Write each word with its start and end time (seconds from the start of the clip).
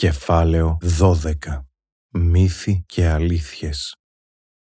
Κεφάλαιο 0.00 0.78
12. 0.98 1.34
Μύθοι 2.08 2.84
και 2.86 3.08
αλήθειες. 3.08 3.96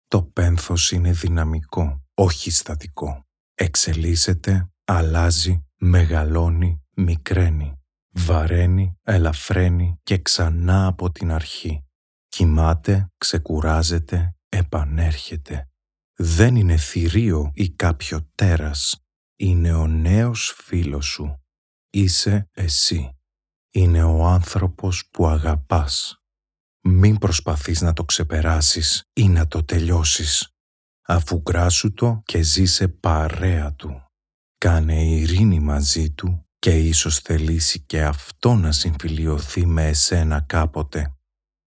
Το 0.08 0.24
πένθος 0.24 0.92
είναι 0.92 1.12
δυναμικό, 1.12 2.04
όχι 2.14 2.52
στατικό. 2.52 3.26
Εξελίσσεται, 3.54 4.72
αλλάζει, 4.86 5.66
μεγαλώνει, 5.76 6.84
μικραίνει. 6.96 7.80
Βαραίνει, 8.10 8.98
ελαφραίνει 9.04 10.00
και 10.04 10.18
ξανά 10.18 10.88
από 10.88 11.12
την 11.12 11.32
αρχή. 11.32 11.86
Κοιμάται, 12.28 13.12
ξεκουράζεται, 13.18 14.36
επανέρχεται. 14.50 15.70
Δεν 16.16 16.56
είναι 16.56 16.78
θηρίο 16.78 17.52
ή 17.54 17.70
κάποιο 17.70 18.30
τέρας. 18.36 19.06
Είναι 19.36 19.74
ο 19.74 19.88
νέος 19.88 20.54
φίλος 20.58 21.06
σου. 21.06 21.44
Είσαι 21.90 22.50
εσύ 22.52 23.16
είναι 23.76 24.04
ο 24.04 24.26
άνθρωπος 24.26 25.10
που 25.12 25.28
αγαπάς. 25.28 26.22
Μην 26.82 27.18
προσπαθείς 27.18 27.82
να 27.82 27.94
το 27.94 28.04
ξεπεράσεις 28.04 29.04
ή 29.14 29.28
να 29.28 29.48
το 29.48 29.64
τελειώσεις. 29.64 30.50
Αφού 31.08 31.42
γκράσου 31.42 31.94
το 31.94 32.22
και 32.26 32.42
ζήσε 32.42 32.88
παρέα 32.88 33.74
του. 33.74 34.04
Κάνε 34.58 35.04
ειρήνη 35.04 35.60
μαζί 35.60 36.12
του 36.12 36.46
και 36.60 36.80
ίσως 36.80 37.20
θελήσει 37.20 37.86
και 37.86 38.04
αυτό 38.04 38.56
να 38.56 38.72
συμφιλιωθεί 38.72 39.66
με 39.66 39.88
εσένα 39.88 40.42
κάποτε. 40.42 41.16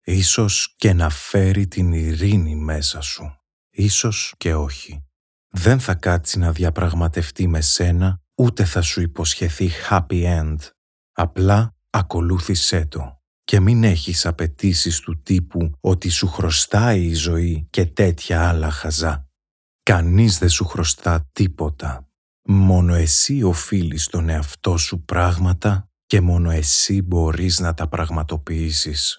Ίσως 0.05 0.75
και 0.77 0.93
να 0.93 1.11
φέρει 1.11 1.67
την 1.67 1.93
ειρήνη 1.93 2.55
μέσα 2.57 3.01
σου. 3.01 3.39
Ίσως 3.71 4.35
και 4.37 4.55
όχι. 4.55 5.05
Δεν 5.49 5.81
θα 5.81 5.95
κάτσει 5.95 6.39
να 6.39 6.53
διαπραγματευτεί 6.53 7.47
με 7.47 7.61
σένα, 7.61 8.23
ούτε 8.37 8.65
θα 8.65 8.83
σου 8.83 9.01
υποσχεθεί 9.01 9.71
happy 9.91 10.41
end. 10.41 10.57
Απλά 11.13 11.78
ακολούθησέ 11.91 12.87
το 12.87 13.19
και 13.49 13.61
μην 13.61 13.85
έχεις 13.85 14.27
απαιτήσεις 14.27 15.01
του 15.01 15.23
τύπου 15.23 15.73
ότι 15.81 16.09
σου 16.09 16.27
χρωστάει 16.27 17.05
η 17.05 17.15
ζωή 17.15 17.67
και 17.71 17.87
τέτοια 17.87 18.49
άλλα 18.49 18.71
χαζά. 18.71 19.29
Κανείς 19.83 20.39
δεν 20.39 20.49
σου 20.49 20.65
χρωστά 20.65 21.29
τίποτα. 21.33 22.09
Μόνο 22.49 22.95
εσύ 22.95 23.43
οφείλεις 23.43 24.07
τον 24.07 24.29
εαυτό 24.29 24.77
σου 24.77 25.05
πράγματα 25.05 25.91
και 26.07 26.21
μόνο 26.21 26.51
εσύ 26.51 27.03
μπορείς 27.03 27.59
να 27.59 27.75
τα 27.75 27.89
πραγματοποιήσεις. 27.89 29.19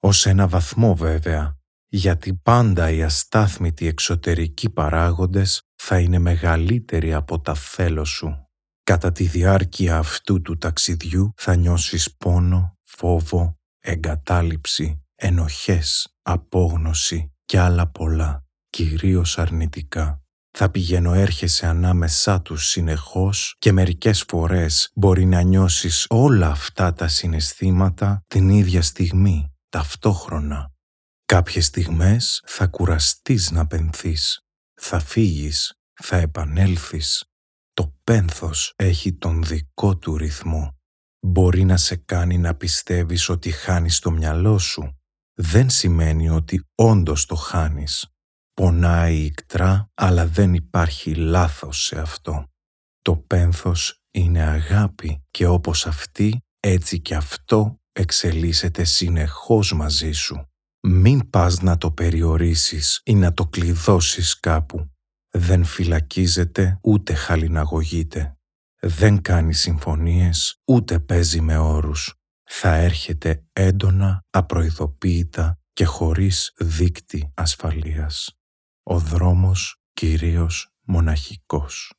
Ως 0.00 0.26
ένα 0.26 0.48
βαθμό 0.48 0.94
βέβαια, 0.94 1.58
γιατί 1.88 2.34
πάντα 2.34 2.90
οι 2.90 3.02
αστάθμητοι 3.02 3.86
εξωτερικοί 3.86 4.70
παράγοντες 4.70 5.62
θα 5.74 5.98
είναι 5.98 6.18
μεγαλύτεροι 6.18 7.14
από 7.14 7.40
τα 7.40 7.54
θέλω 7.54 8.04
σου. 8.04 8.47
Κατά 8.88 9.12
τη 9.12 9.24
διάρκεια 9.24 9.98
αυτού 9.98 10.42
του 10.42 10.58
ταξιδιού 10.58 11.32
θα 11.36 11.56
νιώσεις 11.56 12.16
πόνο, 12.16 12.76
φόβο, 12.80 13.58
εγκατάλειψη, 13.78 15.04
ενοχές, 15.14 16.14
απόγνωση 16.22 17.32
και 17.44 17.58
άλλα 17.58 17.86
πολλά, 17.86 18.44
κυρίως 18.70 19.38
αρνητικά. 19.38 20.22
Θα 20.50 20.70
πηγαίνω 20.70 21.12
έρχεσαι 21.14 21.66
ανάμεσά 21.66 22.42
τους 22.42 22.66
συνεχώς 22.66 23.56
και 23.58 23.72
μερικές 23.72 24.24
φορές 24.28 24.90
μπορεί 24.94 25.24
να 25.24 25.40
νιώσεις 25.40 26.06
όλα 26.08 26.50
αυτά 26.50 26.92
τα 26.92 27.08
συναισθήματα 27.08 28.24
την 28.26 28.48
ίδια 28.48 28.82
στιγμή, 28.82 29.52
ταυτόχρονα. 29.68 30.72
Κάποιες 31.24 31.66
στιγμές 31.66 32.42
θα 32.46 32.66
κουραστείς 32.66 33.50
να 33.50 33.66
πενθείς, 33.66 34.40
θα 34.74 35.00
φύγεις, 35.00 35.72
θα 36.02 36.16
επανέλθεις, 36.16 37.28
το 37.78 37.94
πένθος 38.04 38.72
έχει 38.76 39.12
τον 39.12 39.42
δικό 39.42 39.96
του 39.96 40.16
ρυθμό. 40.16 40.76
Μπορεί 41.26 41.64
να 41.64 41.76
σε 41.76 41.96
κάνει 41.96 42.38
να 42.38 42.54
πιστεύεις 42.54 43.28
ότι 43.28 43.50
χάνεις 43.50 43.98
το 43.98 44.10
μυαλό 44.10 44.58
σου. 44.58 44.98
Δεν 45.34 45.70
σημαίνει 45.70 46.28
ότι 46.28 46.64
όντως 46.74 47.26
το 47.26 47.34
χάνεις. 47.34 48.08
Πονάει 48.54 49.16
ικτρά, 49.16 49.90
αλλά 49.94 50.26
δεν 50.26 50.54
υπάρχει 50.54 51.14
λάθος 51.14 51.84
σε 51.84 52.00
αυτό. 52.00 52.46
Το 53.02 53.16
πένθος 53.16 54.02
είναι 54.10 54.42
αγάπη 54.42 55.24
και 55.30 55.46
όπως 55.46 55.86
αυτή, 55.86 56.44
έτσι 56.60 57.00
και 57.00 57.14
αυτό 57.14 57.80
εξελίσσεται 57.92 58.84
συνεχώς 58.84 59.72
μαζί 59.72 60.12
σου. 60.12 60.48
Μην 60.86 61.30
πας 61.30 61.60
να 61.60 61.78
το 61.78 61.90
περιορίσεις 61.92 63.00
ή 63.04 63.14
να 63.14 63.34
το 63.34 63.46
κλειδώσεις 63.46 64.40
κάπου. 64.40 64.90
Δεν 65.30 65.64
φυλακίζεται 65.64 66.78
ούτε 66.82 67.14
χαλιναγωγείται. 67.14 68.38
Δεν 68.80 69.22
κάνει 69.22 69.54
συμφωνίες 69.54 70.60
ούτε 70.64 70.98
παίζει 70.98 71.40
με 71.40 71.58
όρους. 71.58 72.14
Θα 72.44 72.74
έρχεται 72.74 73.44
έντονα, 73.52 74.24
απροειδοποίητα 74.30 75.60
και 75.72 75.84
χωρίς 75.84 76.52
δίκτυ 76.56 77.32
ασφαλείας. 77.34 78.38
Ο 78.82 78.98
δρόμος 78.98 79.80
κυρίως 79.92 80.72
μοναχικός. 80.80 81.92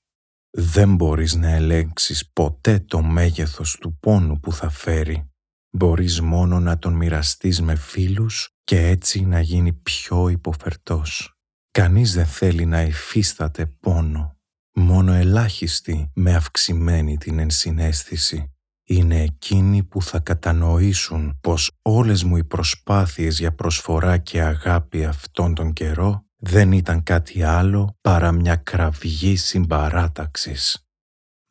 Δεν 0.50 0.96
μπορείς 0.96 1.36
να 1.36 1.50
ελέγξεις 1.50 2.32
ποτέ 2.34 2.80
το 2.80 3.02
μέγεθος 3.02 3.78
του 3.80 3.98
πόνου 4.00 4.40
που 4.40 4.54
θα 4.54 4.70
φέρει. 4.70 5.32
Μπορείς 5.70 6.22
μόνο 6.22 6.60
να 6.60 6.80
τον 6.80 6.94
μοιραστείς 6.94 7.62
με 7.62 7.76
φίλους 7.76 8.50
και 8.64 8.88
έτσι 8.88 9.26
να 9.26 9.40
γίνει 9.40 9.74
πιο 9.74 10.28
υποφερτός. 10.30 11.39
Κανείς 11.72 12.14
δεν 12.14 12.26
θέλει 12.26 12.66
να 12.66 12.82
υφίσταται 12.82 13.66
πόνο. 13.66 14.38
Μόνο 14.74 15.14
ελάχιστοι 15.14 16.12
με 16.16 16.36
αυξημένη 16.36 17.18
την 17.18 17.40
ενσυναίσθηση 17.40 18.52
είναι 18.84 19.22
εκείνοι 19.22 19.84
που 19.84 20.02
θα 20.02 20.20
κατανοήσουν 20.20 21.38
πως 21.42 21.72
όλες 21.82 22.24
μου 22.24 22.38
οι 22.38 22.44
προσπάθειες 22.44 23.40
για 23.40 23.56
προσφορά 23.56 24.18
και 24.18 24.42
αγάπη 24.42 25.06
αυτόν 25.06 25.56
τον 25.56 25.74
καιρό 25.74 26.26
δεν 26.36 26.72
ήταν 26.72 27.04
κάτι 27.04 27.44
άλλο 27.44 27.98
παρά 28.02 28.32
μια 28.32 28.56
κραυγή 28.56 29.36
συμπαράταξης. 29.36 30.84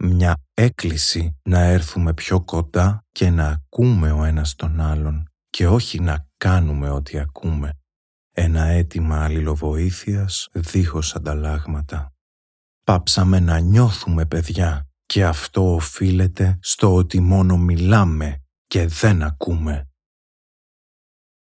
Μια 0.05 0.35
έκκληση 0.55 1.39
να 1.43 1.61
έρθουμε 1.61 2.15
πιο 2.15 2.41
κοντά 2.41 3.05
και 3.13 3.31
να 3.31 3.49
ακούμε 3.49 4.13
ο 4.13 4.25
ένας 4.25 4.55
τον 4.55 4.81
άλλον 4.81 5.25
και 5.51 5.67
όχι 5.67 6.01
να 6.01 6.27
κάνουμε 6.37 6.91
ό,τι 6.91 7.19
ακούμε 7.19 7.73
ένα 8.41 8.65
αίτημα 8.65 9.25
αλληλοβοήθειας 9.25 10.49
δίχως 10.53 11.15
ανταλλάγματα. 11.15 12.13
Πάψαμε 12.85 13.41
να 13.41 13.59
νιώθουμε 13.59 14.27
παιδιά 14.27 14.89
και 15.07 15.25
αυτό 15.25 15.75
οφείλεται 15.75 16.59
στο 16.63 16.95
ότι 16.95 17.21
μόνο 17.21 17.57
μιλάμε 17.57 18.43
και 18.67 18.87
δεν 18.87 19.23
ακούμε. 19.23 19.88